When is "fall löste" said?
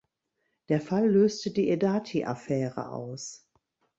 0.81-1.51